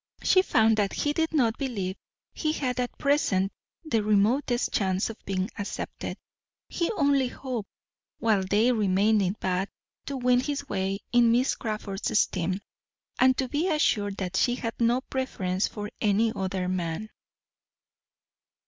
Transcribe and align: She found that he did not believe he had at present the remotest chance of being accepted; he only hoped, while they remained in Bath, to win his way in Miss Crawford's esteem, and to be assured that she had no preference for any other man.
She 0.23 0.41
found 0.41 0.77
that 0.77 0.93
he 0.93 1.13
did 1.13 1.31
not 1.31 1.59
believe 1.59 1.95
he 2.33 2.53
had 2.53 2.79
at 2.79 2.97
present 2.97 3.53
the 3.85 4.01
remotest 4.01 4.73
chance 4.73 5.11
of 5.11 5.25
being 5.25 5.51
accepted; 5.59 6.17
he 6.67 6.89
only 6.97 7.27
hoped, 7.27 7.69
while 8.17 8.43
they 8.43 8.71
remained 8.71 9.21
in 9.21 9.33
Bath, 9.33 9.69
to 10.07 10.17
win 10.17 10.39
his 10.39 10.67
way 10.67 11.01
in 11.11 11.31
Miss 11.31 11.53
Crawford's 11.53 12.09
esteem, 12.09 12.61
and 13.19 13.37
to 13.37 13.47
be 13.47 13.67
assured 13.69 14.17
that 14.17 14.35
she 14.37 14.55
had 14.55 14.73
no 14.79 15.01
preference 15.01 15.67
for 15.67 15.91
any 16.01 16.33
other 16.35 16.67
man. 16.67 17.11